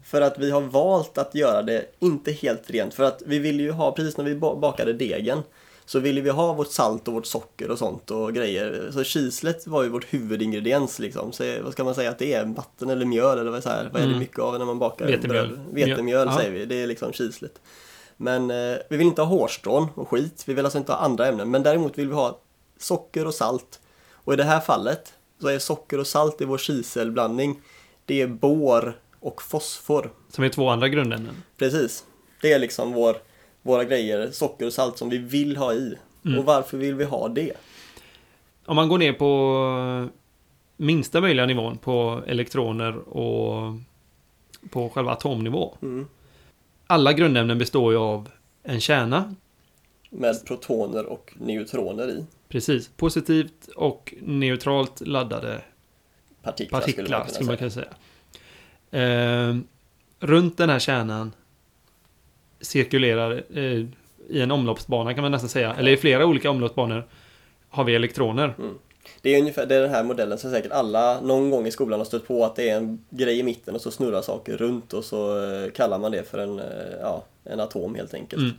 [0.03, 2.93] För att vi har valt att göra det inte helt rent.
[2.93, 5.41] För att vi vill ju ha, precis när vi ba- bakade degen,
[5.89, 8.89] så ville vi ha vårt salt och vårt socker och sånt och grejer.
[8.93, 11.31] Så kislet var ju vårt huvudingrediens liksom.
[11.31, 12.45] Så vad ska man säga att det är?
[12.45, 14.19] Vatten eller mjöl eller vad, så här, vad är det Mm.
[14.19, 15.47] mycket av när man bakar Vetemjöl.
[15.47, 15.59] bröd?
[15.71, 16.37] Vetemjöl Ja.
[16.37, 17.61] säger vi, det är liksom kislet.
[18.17, 20.43] Men eh, vi vill inte ha hårstrån och skit.
[20.45, 21.51] Vi vill alltså inte ha andra ämnen.
[21.51, 22.39] Men däremot vill vi ha
[22.77, 23.79] socker och salt.
[24.13, 27.61] Och i det här fallet så är socker och salt i vår kiselblandning
[28.05, 30.11] det är bor och fosfor.
[30.29, 31.43] Som är två andra grundämnen.
[31.57, 32.03] Precis.
[32.41, 33.17] Det är liksom vår,
[33.69, 35.95] våra grejer, socker och salt som vi vill ha i.
[36.25, 36.39] Mm.
[36.39, 37.53] Och varför vill vi ha det?
[38.65, 40.09] Om man går ner på
[40.77, 43.73] minsta möjliga nivån på elektroner och
[44.69, 45.77] på själva atomnivå.
[45.81, 46.07] Mm.
[46.87, 48.29] Alla grundämnen består ju av
[48.63, 49.35] en kärna.
[50.09, 52.25] Med protoner och neutroner i.
[52.47, 52.89] Precis.
[52.97, 55.61] Positivt och neutralt laddade
[56.41, 57.85] Partiklar, partiklar skulle man man kunna säga.
[57.85, 57.99] kunna
[58.91, 59.49] säga.
[59.49, 59.57] Eh,
[60.19, 61.31] runt den här kärnan
[62.61, 63.85] cirkulerar eh,
[64.29, 65.73] i en omloppsbana kan man nästan säga.
[65.73, 67.07] Eller i flera olika omloppsbanor
[67.69, 68.53] har vi elektroner.
[69.21, 71.99] Det är ungefär det är den här modellen som säkert alla någon gång i skolan
[71.99, 74.93] har stött på att det är en grej i mitten och så snurrar saker runt
[74.93, 76.65] och så eh, kallar man det för en, eh,
[77.01, 78.41] ja, en atom helt enkelt.
[78.41, 78.55] Mm.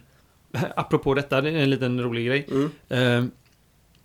[0.76, 2.46] Apropå detta, det är en liten rolig grej.
[2.50, 2.70] Mm.
[2.88, 3.30] Eh,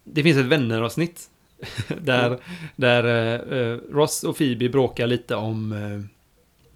[0.04, 1.30] det finns ett vänneravsnitt
[2.02, 2.40] där, Mm.
[2.76, 6.08] där Ross och Phoebe bråkar lite om,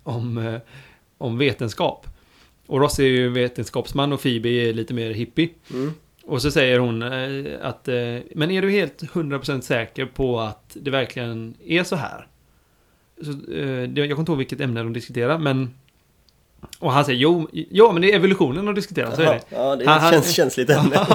[0.03, 0.59] om,
[1.17, 2.07] om vetenskap.
[2.69, 5.49] Och Ross är ju vetenskapsman och Phoebe är lite mer hippie.
[5.73, 5.93] Mm.
[6.25, 7.95] Och så säger hon eh, att eh,
[8.35, 12.27] Men är du helt 100% säker på att det verkligen är så här?
[13.21, 15.73] Så, eh, jag kommer inte ihåg vilket ämne de diskuterar men
[16.79, 19.41] Och han säger jo, ja men det är evolutionen de diskuterar, så är det.
[19.49, 21.07] Ja, det Han- käns känsligt ämne.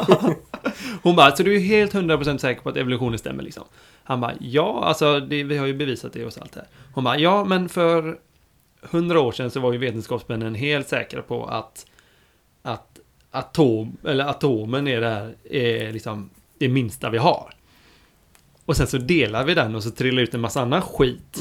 [1.02, 3.64] Hon bara, så du är helt 100% säker på att evolutionen stämmer liksom?
[4.04, 6.68] Han bara, ja, alltså det, vi har ju bevisat det och så allt det här.
[6.94, 8.18] Hon bara, ja, men för
[8.90, 11.86] hundra år sedan så var ju vetenskapsmännen helt säkra på att,
[12.62, 12.98] att
[13.30, 17.54] atom, eller atomen är det här, är liksom det minsta vi har.
[18.66, 21.40] Och sen så delar vi den och så trillar ut en massa annan skit.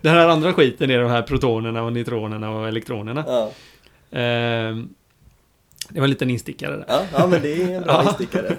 [0.00, 3.24] den här andra skiten är de här protonerna och neutronerna och elektronerna.
[3.26, 3.52] Ja.
[4.18, 4.88] Ehm,
[5.88, 6.84] det var en liten instickare där.
[6.88, 8.56] Ja, ja, men det är en bra instickare.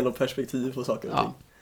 [0.02, 1.32] Något perspektiv på saker och ting.
[1.38, 1.53] Ja.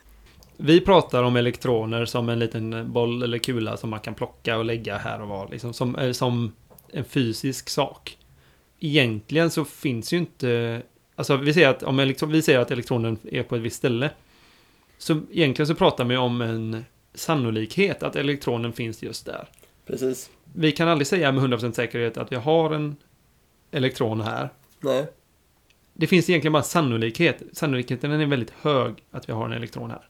[0.64, 4.64] Vi pratar om elektroner som en liten boll eller kula som man kan plocka och
[4.64, 5.48] lägga här och var.
[5.48, 6.52] Liksom, som, eh, som
[6.92, 8.18] en fysisk sak.
[8.80, 10.82] Egentligen så finns ju inte...
[11.16, 14.10] Alltså vi säger att, om elektro, vi säger att elektronen är på ett visst ställe.
[14.98, 19.48] Så egentligen så pratar vi om en sannolikhet att elektronen finns just där.
[19.86, 20.30] Precis.
[20.54, 22.96] Vi kan aldrig säga med 100% säkerhet att vi har en
[23.70, 24.48] elektron här.
[24.80, 25.06] Nej.
[25.92, 27.42] Det finns egentligen bara sannolikhet.
[27.52, 30.08] Sannolikheten är väldigt hög att vi har en elektron här.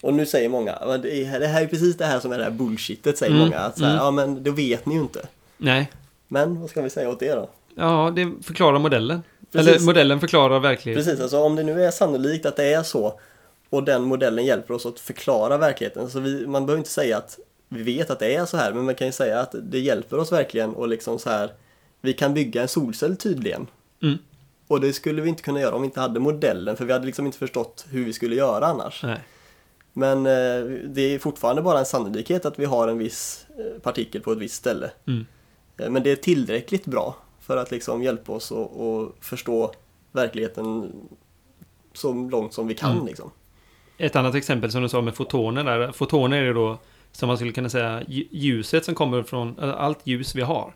[0.00, 2.38] Och nu säger många, "Men det är- det här är precis det här som är
[2.38, 3.58] det här bullshitet säger Mm, många.
[3.58, 4.04] Att så här, mm.
[4.04, 5.26] Ja men det vet ni ju inte.
[5.58, 5.90] Nej,
[6.28, 7.48] Men vad ska vi säga åt det då?
[7.74, 9.22] Ja, det förklarar modellen.
[9.52, 9.68] Precis.
[9.68, 11.04] Eller modellen förklarar verkligheten.
[11.04, 13.20] Precis, alltså om det nu är sannolikt att det är så
[13.70, 16.10] och den modellen hjälper oss att förklara verkligheten.
[16.10, 18.84] Så vi, man behöver inte säga att vi vet att det är så här, men
[18.84, 21.50] man kan ju säga att det hjälper oss verkligen och liksom så här
[22.00, 23.66] vi kan bygga en solcell tydligen.
[24.02, 24.18] Mm.
[24.68, 27.06] Och det skulle vi inte kunna göra om vi inte hade modellen, för vi hade
[27.06, 29.02] liksom inte förstått hur vi skulle göra annars.
[29.02, 29.18] Nej.
[29.98, 34.20] Men eh, det är fortfarande bara en sannolikhet att vi har en viss eh, partikel
[34.20, 34.90] på ett visst ställe.
[35.06, 35.26] Mm.
[35.76, 39.72] Eh, Men det är tillräckligt bra för att liksom hjälpa oss att, förstå
[40.12, 40.92] verkligheten
[41.92, 42.92] så långt som vi kan.
[42.92, 43.06] Mm.
[43.06, 43.30] Liksom.
[43.98, 45.92] Ett annat exempel som du sa med fotoner där.
[45.92, 46.78] Fotoner är då,
[47.12, 50.74] som man skulle kunna säga, lj- ljuset som kommer från, allt ljus vi har.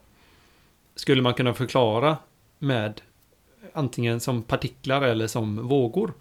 [0.94, 2.16] Skulle man kunna förklara
[2.58, 3.00] med
[3.72, 6.12] antingen som partiklar eller som vågor.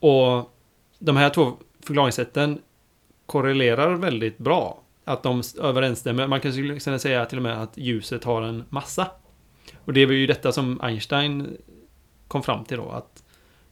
[0.00, 0.50] Och
[0.98, 1.52] de här två
[1.86, 2.58] förklaringssätten
[3.26, 4.78] korrelerar väldigt bra.
[5.04, 6.26] Att de överensstämmer.
[6.26, 9.06] Man kan skulle kunna säga till och med att ljuset har en massa.
[9.84, 11.56] Och det var ju detta som Einstein
[12.28, 12.90] kom fram till då.
[12.90, 13.22] Att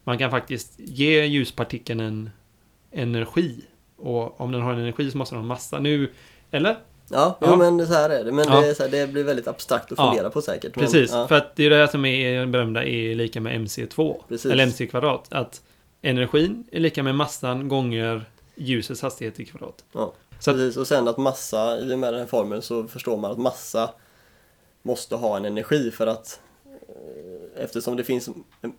[0.05, 2.31] man kan faktiskt ge ljuspartikeln en
[2.92, 3.61] energi.
[3.96, 5.79] Och om den har en energi så måste den ha en massa.
[5.79, 6.11] Nu,
[6.51, 6.70] eller?
[7.11, 7.46] Ja, Ja.
[7.51, 8.33] Jo, men så här är det.
[8.33, 8.61] Men Ja.
[8.61, 10.11] det, här, det blir väldigt abstrakt att Ja.
[10.11, 10.77] fundera på säkert.
[10.77, 11.29] Men, Precis, ja.
[11.29, 14.23] för att det är det här som är berömda E lika med MC2.
[14.29, 14.53] Precis.
[14.53, 15.33] Eller MC kvadrat.
[15.33, 15.62] Att
[16.03, 19.85] energin är lika med massan gånger ljusets hastighet i kvadrat.
[19.93, 20.13] Ja.
[20.39, 23.17] Så att- Precis, och sen att massa, i och med den här formeln så förstår
[23.17, 23.91] man att massa
[24.83, 26.41] måste ha en energi för att
[26.89, 28.29] eh, eftersom det finns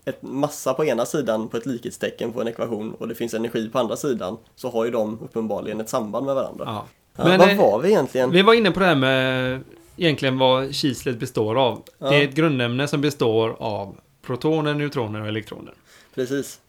[0.06, 3.70] ett massa på ena sidan på ett likhetstecken på en ekvation och det finns energi
[3.70, 6.64] på andra sidan så har ju de uppenbarligen ett samband med varandra.
[6.68, 6.86] Ja.
[7.16, 8.32] Ja, Men, vad eh, var vi egentligen?
[8.32, 9.64] Vi var inne på det här med
[9.98, 11.84] egentligen vad kislet består av.
[11.98, 12.10] Ja.
[12.10, 15.74] Det är ett grundämne som består av protoner, neutroner och elektroner.
[16.16, 16.60] Precis.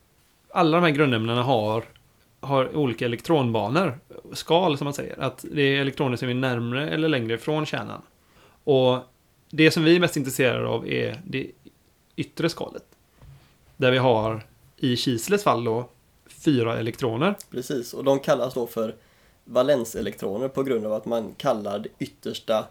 [0.52, 1.84] Alla de här grundämnena har,
[2.40, 3.98] har olika elektronbanor,
[4.32, 5.20] skal som man säger.
[5.20, 8.02] Att det är elektroner som är närmre eller längre från kärnan.
[8.64, 8.98] Och
[9.50, 11.50] det som vi är mest intresserade av är det
[12.16, 12.84] yttre skalet.
[13.76, 15.88] Där vi har i kislets fall då
[16.26, 17.34] fyra elektroner.
[17.50, 18.94] Precis, och de kallas då för
[19.44, 22.64] valenselektroner på grund av att man kallar det yttersta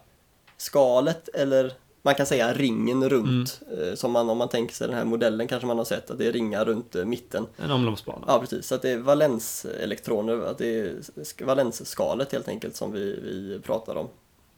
[0.57, 3.61] skalet eller man kan säga ringen runt.
[3.77, 6.17] Eh, Som man, om man tänker sig den här modellen kanske man har sett att
[6.17, 7.45] det är ringar runt eh, mitten.
[7.57, 8.25] En omloppsbana.
[8.27, 12.91] Ja precis, så att det är valenselektroner, att det är sk- valensskalet helt enkelt som
[12.91, 14.07] vi, vi pratar om.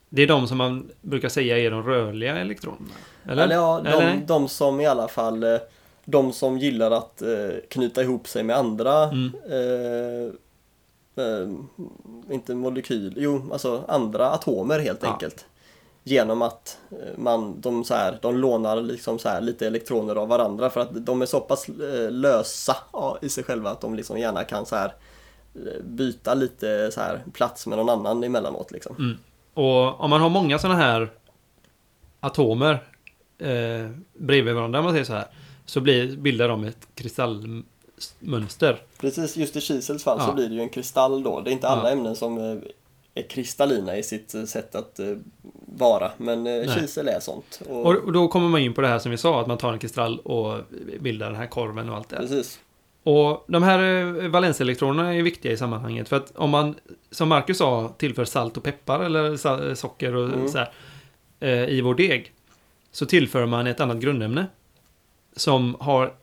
[0.09, 2.93] Det är de som man brukar säga är de rörliga elektronerna.
[3.25, 3.43] Eller?
[3.43, 4.23] Eller ja, Eller de, nej?
[4.27, 5.57] de som i alla fall eh,
[6.05, 7.21] De som gillar att
[7.69, 9.31] knyta ihop sig med andra Mm.
[9.49, 11.49] eh, eh,
[12.29, 15.11] Inte molekyl, jo alltså andra atomer helt Ja.
[15.13, 15.45] enkelt
[16.05, 20.27] Genom att eh, man, de, så här, de lånar liksom så här lite elektroner av
[20.27, 22.77] varandra för att de är så pass eh, lösa
[23.21, 24.93] i sig själva att de liksom gärna kan så här
[25.55, 28.95] eh, byta lite så här plats med någon annan emellanåt liksom.
[28.99, 29.17] Mm.
[29.53, 31.09] Och om man har många sådana här
[32.19, 32.83] atomer
[33.37, 35.25] eh, bredvid varandra, om man säger så här,
[35.65, 38.81] så blir, bildar de ett kristallmönster.
[38.99, 40.33] Precis, just i kisels fall så Ja.
[40.33, 41.41] blir det ju en kristall då.
[41.41, 41.89] Det är inte alla Ja.
[41.89, 42.61] ämnen som
[43.29, 45.07] kristallina i sitt eh, sätt att eh,
[45.65, 46.11] vara.
[46.17, 46.69] Men eh, Nej.
[46.79, 47.61] kisel är sånt.
[47.69, 49.73] Och, Och, då kommer man in på det här som vi sa, att man tar
[49.73, 50.59] en kristall och
[50.99, 52.15] bildar den här korven och allt det.
[52.15, 52.59] Precis.
[53.03, 53.79] Och de här
[54.23, 56.09] eh, valenselektronerna är viktiga i sammanhanget.
[56.09, 56.75] För att om man,
[57.11, 60.49] som Marcus sa, tillför salt och peppar eller socker och Mm.
[60.49, 60.71] så här,
[61.39, 62.33] eh, i vår deg.
[62.91, 64.45] Så tillför man ett annat grundämne.
[65.35, 66.13] Som har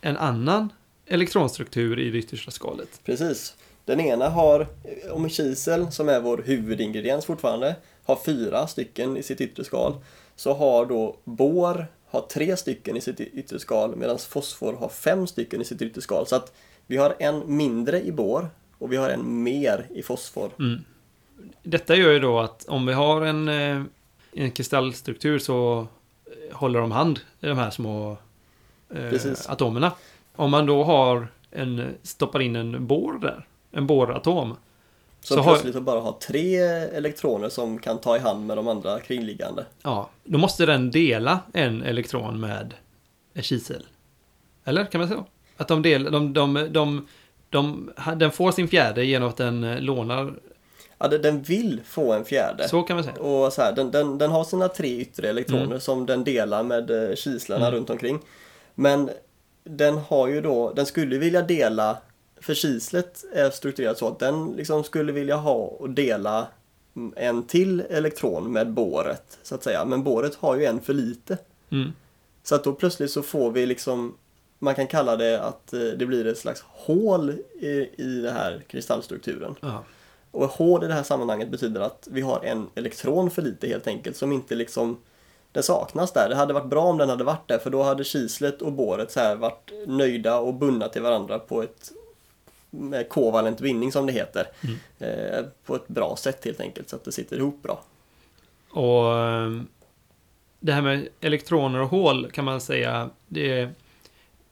[0.00, 0.72] en annan
[1.06, 3.00] elektronstruktur i det yttersta skalet.
[3.04, 3.54] Precis.
[3.90, 9.22] Den ena har, eh, om kisel som är vår huvudingrediens fortfarande, har fyra stycken i
[9.22, 9.94] sitt yttre skal.
[10.36, 15.26] Så har då bor har tre stycken i sitt yttre skal medan fosfor har fem
[15.26, 16.26] stycken i sitt yttre skal.
[16.26, 16.52] Så att
[16.86, 18.48] vi har en mindre i bor
[18.78, 20.50] och vi har en mer i fosfor.
[20.58, 20.84] Mm.
[21.62, 23.82] Detta gör ju då att om vi har en, eh,
[24.32, 25.86] en kristallstruktur så
[26.26, 28.16] eh, håller de hand i de här små
[28.94, 29.92] eh, atomerna.
[30.36, 34.56] Om man då har en, stoppar in en bor där, en boratom,
[35.22, 35.82] Så, Så har- plötsligt har...
[35.82, 39.64] bara ha tre elektroner som kan ta i hand med de andra kringliggande.
[39.82, 42.74] ja, då måste den dela en elektron med
[43.34, 43.86] en kisel.
[44.64, 45.24] Eller kan man säga?
[45.56, 47.06] Att de del, de, de, de,
[47.50, 50.34] de, den får sin fjärde genom att den eh, lånar,
[50.98, 52.68] Ja, den- den vill få en fjärde.
[52.68, 53.16] så kan man säga.
[53.16, 55.80] Och så här, den, den, den har sina tre yttre elektroner Mm.
[55.80, 57.76] som den delar med eh, kislarna Mm.
[57.78, 58.18] runt omkring.
[58.74, 59.10] Men
[59.64, 61.96] den har ju då, den skulle vilja dela,
[62.40, 66.46] för kislet är strukturerat så att den liksom skulle vilja ha och dela
[67.16, 69.84] en till elektron med boret, så att säga.
[69.84, 71.38] Men boret har ju en för lite.
[71.70, 71.92] Mm.
[72.42, 74.14] Så att då plötsligt så får vi liksom
[74.62, 78.62] man kan kalla det att eh, det blir ett slags hål i, i den här
[78.68, 79.54] kristallstrukturen.
[79.60, 79.84] Ja.
[80.30, 83.86] Och hål i det här sammanhanget betyder att vi har en elektron för lite helt
[83.86, 84.98] enkelt som inte liksom
[85.52, 86.28] den saknas där.
[86.28, 89.10] Det hade varit bra om den hade varit där för då hade kislet och båret
[89.10, 91.92] så här varit nöjda och bundna till varandra på ett
[92.70, 94.46] med kovalent bindning som det heter.
[94.98, 97.82] Eh, på ett bra sätt helt enkelt så att det sitter ihop bra.
[98.70, 99.66] Och ehm,
[100.60, 103.70] det här med elektroner och hål kan man säga, det är,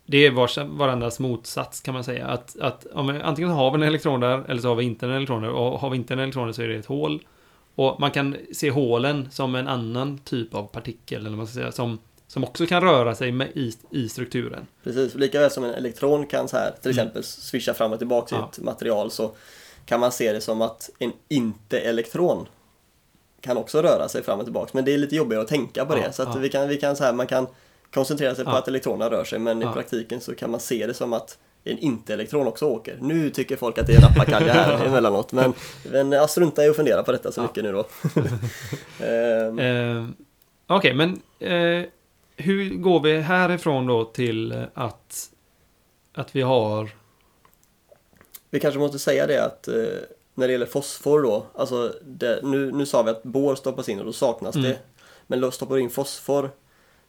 [0.07, 2.27] det är vars, varandras motsats kan man säga.
[2.27, 5.13] Att, att om, antingen har vi en elektron där eller så har vi inte en
[5.13, 5.51] elektron där.
[5.51, 7.23] Och har vi inte en elektron där så är det ett hål.
[7.75, 11.55] Och man kan se hålen som en annan typ av partikel, eller vad man ska
[11.55, 14.67] säga, som, som också kan röra sig med, i, i strukturen.
[14.85, 16.99] Precis, lika väl som en elektron kan så här till Mm.
[16.99, 18.49] exempel swisha fram och tillbaka i Ja.
[18.53, 19.31] ett material så
[19.87, 22.47] kan man se det som att en inte-elektron
[23.41, 24.71] kan också röra sig fram och tillbaka.
[24.75, 26.13] Men det är lite jobbigare att tänka på Ja, det.
[26.13, 26.41] Så att ja.
[26.41, 27.47] vi kan, vi kan så här, man kan
[27.95, 30.95] koncentrera sig på att elektronerna rör sig men i praktiken så kan man se det
[30.95, 32.99] som att en inte-elektron också åker.
[33.01, 35.53] Nu tycker folk att det är rappakalja här emellanåt men,
[35.91, 37.87] men jag struntar i att fundera på detta så mycket nu då.
[39.05, 40.05] Ehm, Eh,
[40.67, 41.85] Okej, men eh,
[42.39, 45.31] hur går vi härifrån då till att,
[46.15, 46.91] att vi har...
[48.51, 49.75] Vi kanske måste säga det att eh,
[50.35, 53.99] när det gäller fosfor då, alltså det, nu, nu sa vi att bor stoppas in
[53.99, 54.69] och då saknas Mm.
[54.71, 54.79] det.
[55.27, 56.51] Men då stoppar du in fosfor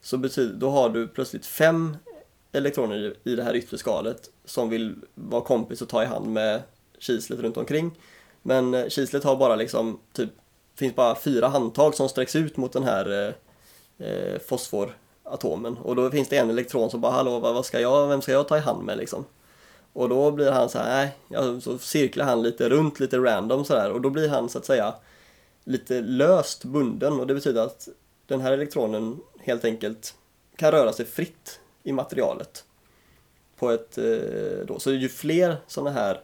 [0.01, 1.97] så betyder, då har du plötsligt fem
[2.51, 6.27] elektroner i- i det här yttre skalet som vill vara kompis och ta i hand
[6.27, 6.61] med
[6.99, 7.91] kislet runt omkring.
[8.41, 10.29] Men eh, kislet har bara liksom typ,
[10.75, 13.33] finns bara fyra handtag som sträcks ut mot den här
[13.99, 14.39] eh, eh,
[15.29, 18.31] atomen Och då finns det en elektron som bara hallå vad ska jag, vem ska
[18.31, 19.25] jag ta i hand med liksom?
[19.93, 23.91] Och då blir han så här, nej, så cirklar han lite runt, lite random sådär
[23.91, 24.93] och då blir han så att säga
[25.63, 27.87] lite löst bunden och det betyder att
[28.27, 30.15] den här elektronen helt enkelt
[30.55, 32.65] kan röra sig fritt i materialet.
[33.55, 34.79] På ett, eh, då.
[34.79, 36.21] Så ju fler sådana här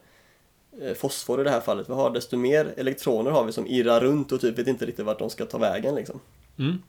[0.81, 4.01] eh, fosfor i det här fallet vi har, desto mer elektroner har vi som irrar
[4.01, 6.19] runt och typ vet inte riktigt vart de ska ta vägen liksom.
[6.57, 6.81] Mm,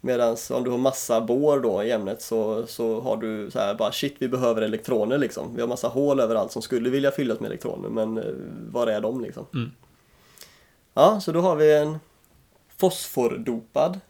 [0.00, 3.74] Medan om du har massa bår då i ämnet så, så har du så här
[3.74, 5.54] bara shit vi behöver elektroner liksom.
[5.54, 8.24] Vi har massa hål överallt som skulle vilja fyllas med elektroner men eh,
[8.72, 9.46] var är de liksom?
[9.54, 9.70] Mm.
[10.94, 11.98] Ja, så då har vi en
[12.76, 14.00] fosfordopad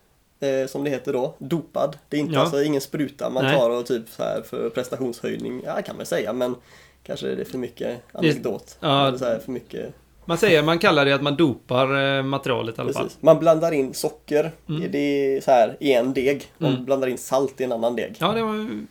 [0.40, 1.98] eh, som det heter då, dopad.
[2.08, 2.40] Det är inte Ja.
[2.40, 3.56] alltså ingen spruta man Nej.
[3.58, 6.54] tar och typ så här för prestationshöjning, ja kan man säga men
[7.02, 8.76] kanske är det för mycket anekdot.
[8.80, 9.08] Ja.
[9.08, 12.78] Eller så här för mycket Man säger, man kallar det att man dopar eh, materialet
[12.78, 13.02] i alla fall.
[13.02, 13.22] Precis.
[13.22, 14.82] Man blandar in socker Mm.
[14.82, 16.52] i, det är så här, i en deg.
[16.58, 16.84] Man Mm.
[16.84, 18.16] blandar in salt i en annan deg.
[18.18, 18.50] Ja, det var...
[18.50, 18.86] mm.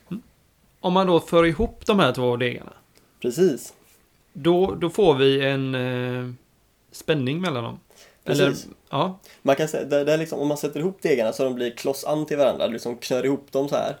[0.80, 2.72] Om man då för ihop de här två degarna,
[3.22, 3.72] Precis.
[4.32, 6.32] då, då får vi en eh,
[6.92, 7.80] spänning mellan dem.
[8.24, 8.68] Eller, Precis.
[8.90, 11.70] ja, Man kan säga, det, det liksom, om man sätter ihop degarna så de blir
[11.70, 13.96] kloss an till varandra, liksom knör ihop dem så här.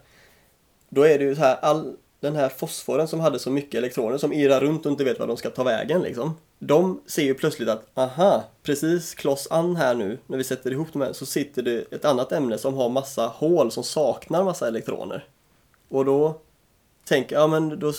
[0.88, 4.18] Då är det ju så här, all den här fosforen som hade så mycket elektroner
[4.18, 6.36] som irrar runt och inte vet vad de ska ta vägen liksom.
[6.58, 10.88] De ser ju plötsligt att, aha, precis kloss an här nu, när vi sätter ihop
[10.92, 14.68] de här, så sitter det ett annat ämne som har massa hål som saknar massa
[14.68, 15.24] elektroner.
[15.88, 16.40] Och då
[17.04, 17.92] tänker jag, ja men då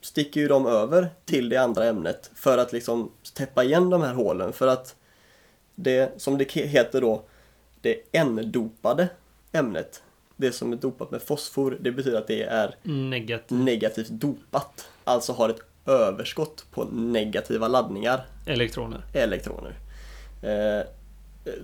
[0.00, 4.14] sticker ju de över till det andra ämnet för att liksom täppa igen de här
[4.14, 4.96] hålen för att
[5.74, 7.22] det som det heter då
[7.80, 9.08] det N-dopade
[9.52, 10.02] ämnet
[10.40, 13.50] det som är dopat med fosfor det betyder att det är negativt.
[13.50, 19.00] negativt dopat alltså har ett överskott på negativa laddningar Elektroner.
[19.14, 19.74] elektroner
[20.42, 20.86] eh,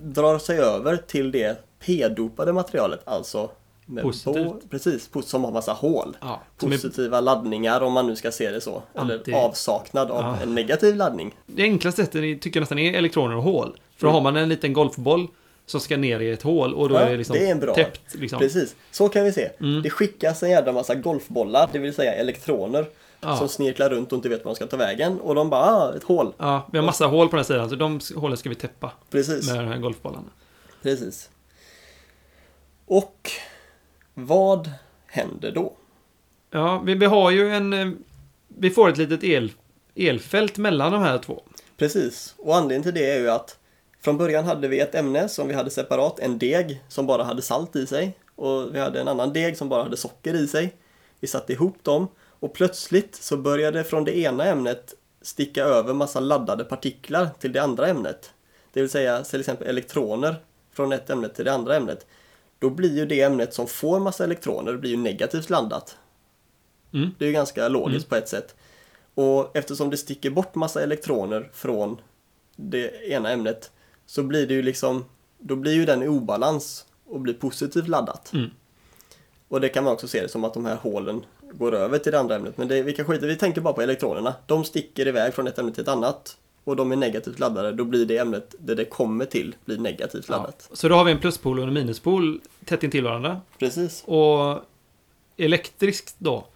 [0.03, 3.51] drar sig över till det P-dopade materialet alltså
[3.87, 4.47] med Positivt.
[4.47, 8.31] bo- precis, som har massa hål Ja, som är, positiva laddningar om man nu ska
[8.31, 8.83] se det så.
[8.95, 10.37] Anti- Eller avsaknad av Ja.
[10.43, 11.35] en negativ laddning.
[11.47, 13.77] det enklaste sättet tycker jag nästan är elektroner och hål.
[13.97, 14.15] För då Mm.
[14.15, 15.27] har man en liten golfboll
[15.67, 17.61] som ska ner i ett hål och då Ja, är det liksom det är en
[17.61, 17.75] bra.
[17.75, 18.15] täppt.
[18.15, 18.39] Liksom.
[18.39, 19.51] Precis, så kan vi se.
[19.61, 19.83] Mm.
[19.83, 22.87] Det skickas en jävla massa golfbollar, det vill säga elektroner,
[23.21, 23.37] Ja.
[23.37, 25.21] som snirklar runt och inte vet var de ska ta vägen.
[25.21, 26.33] Och de bara, ah, ett hål.
[26.39, 28.93] Ja, vi har massa hål på den här sidan, så de hålen ska vi täppa
[29.11, 30.29] Precis, med de här golfbollarna.
[30.83, 31.31] precis.
[32.87, 33.31] Och
[34.15, 34.71] vad
[35.07, 35.73] händer då?
[36.51, 37.73] Ja, vi, vi har ju en...
[37.73, 37.89] eh,
[38.49, 39.53] Vi får ett litet el,
[39.95, 41.43] elfält mellan de här två.
[41.77, 43.59] Precis, och anledningen till det är ju att
[44.05, 47.43] från början hade vi ett ämne som vi hade separat, en deg som bara hade
[47.43, 50.75] salt i sig och vi hade en annan deg som bara hade socker i sig.
[51.21, 56.21] Vi satte ihop dem och plötsligt så började från det ena ämnet sticka över massa
[56.21, 58.33] laddade partiklar till det andra ämnet.
[58.73, 60.37] Det vill säga till exempel elektroner
[60.73, 62.07] från ett ämne till det andra ämnet.
[62.59, 65.97] Då blir ju det ämnet som får massa elektroner blir ju negativt laddat.
[66.93, 67.11] Mm.
[67.19, 68.09] Det är ju ganska logiskt Mm.
[68.09, 68.55] på ett sätt.
[69.15, 72.01] Och eftersom det sticker bort massa elektroner från
[72.57, 73.71] det ena ämnet
[74.07, 75.05] så blir det ju liksom,
[75.39, 78.33] då blir ju den i obalans och blir positivt laddat.
[78.33, 78.51] Mm.
[79.49, 82.13] Och det kan man också se det som att de här hålen går över till
[82.13, 82.59] det andra ämnet.
[82.59, 84.35] Men det, vi kan skita vi tänker bara på elektronerna.
[84.47, 87.73] De sticker iväg från ett ämne till ett annat och de är negativt laddade.
[87.73, 90.37] Då blir det ämnet det det kommer till blir negativt Ja.
[90.37, 90.69] laddat.
[90.73, 93.41] Så då har vi en pluspol och en minuspol tätt intill varandra.
[93.59, 94.05] Precis.
[94.07, 94.59] Och
[95.37, 96.47] elektriskt då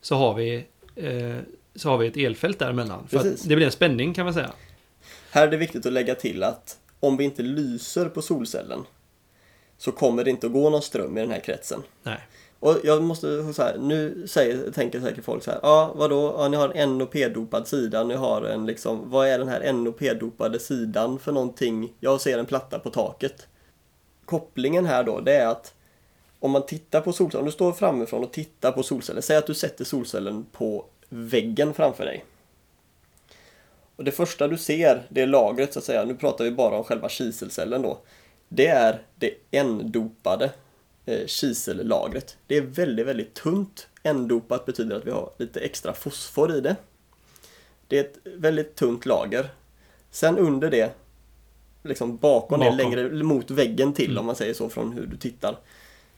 [0.00, 1.36] så har vi, eh,
[1.74, 3.06] så har vi ett elfält däremellan.
[3.08, 3.42] För Precis.
[3.42, 4.50] att det blir en spänning kan man säga.
[5.30, 8.84] Här är det viktigt att lägga till att om vi inte lyser på solcellen
[9.78, 11.82] så kommer det inte att gå någon ström i den här kretsen.
[12.02, 12.20] Nej.
[12.60, 16.48] Och jag måste så här, nu säger, tänker säkert folk så här, ja vadå, ja,
[16.48, 21.18] ni har en NOP-dopad sida, ni har en liksom, vad är den här NOP-dopade sidan
[21.18, 21.92] för någonting?
[22.00, 23.46] Jag ser en platta på taket.
[24.24, 25.74] Kopplingen här då, det är att
[26.40, 29.46] om man tittar på solcellen, om du står framifrån och tittar på solcellen, säg att
[29.46, 32.24] du sätter solcellen på väggen framför dig.
[34.00, 36.84] Och det första du ser, det lagret så att säga, nu pratar vi bara om
[36.84, 37.98] själva kiselcellen då.
[38.48, 40.50] Det är det N-dopade
[41.06, 42.36] eh, kisellagret.
[42.46, 43.88] Det är väldigt, väldigt tunt.
[44.02, 46.76] N-dopat betyder att vi har lite extra fosfor i det.
[47.88, 49.48] Det är ett väldigt tunt lager.
[50.10, 50.90] Sen under det,
[51.82, 52.76] liksom bakom, Bakom.
[52.76, 54.18] det, längre mot väggen till Mm.
[54.20, 55.58] om man säger så från hur du tittar.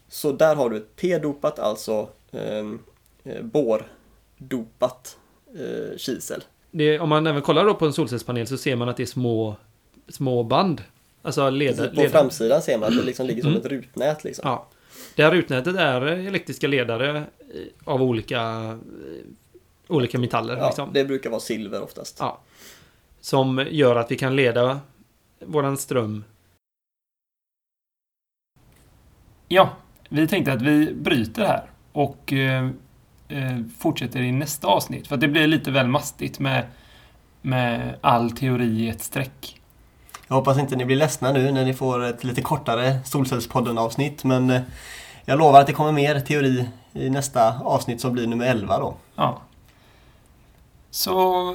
[0.08, 2.78] Så där har du ett P-dopat, alltså ehm,
[3.24, 5.16] eh, bordopat
[5.54, 6.42] eh, kisel.
[6.74, 9.06] Det, om man även kollar då på en solcellspanel så ser man att det är
[9.06, 9.56] små,
[10.08, 10.82] små band.
[11.22, 12.08] Alltså leder, på leder.
[12.08, 13.60] framsidan ser man att det liksom ligger som Mm.
[13.62, 14.42] ett rutnät liksom.
[14.48, 14.66] Ja.
[15.14, 17.24] Det här rutnätet är elektriska ledare eh,
[17.84, 18.76] av olika, eh,
[19.88, 20.56] olika metaller.
[20.56, 20.90] Ja, liksom.
[20.92, 22.16] det brukar vara silver oftast.
[22.20, 22.40] Ja.
[23.20, 24.80] Som gör att vi kan leda
[25.40, 26.24] våran ström.
[29.48, 29.76] Ja,
[30.08, 32.68] vi tänkte att vi bryter här och eh,
[33.78, 35.08] fortsätter i nästa avsnitt.
[35.08, 36.66] För att det blir lite väl mastigt med,
[37.42, 39.60] med all teori i ett streck.
[40.28, 44.24] Jag hoppas inte ni blir ledsna nu när ni får ett lite kortare Solcellspodden avsnitt
[44.24, 44.62] men eh,
[45.24, 48.94] jag lovar att det kommer mer teori i nästa avsnitt som blir nummer 11 då.
[49.16, 49.40] Ja.
[50.90, 51.54] Så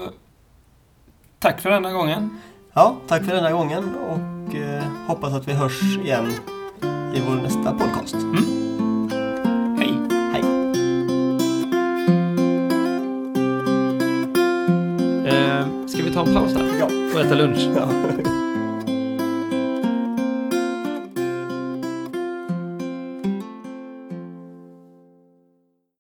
[1.40, 2.40] tack för denna gången.
[2.74, 6.34] Ja, tack för denna gången och eh, hoppas att vi hörs igen
[7.16, 8.16] i vår nästa podcast.
[8.16, 8.67] Hej!
[16.18, 16.86] Ta en paus där Ja.
[17.16, 17.70] och äta lunch?
[17.76, 17.88] ja.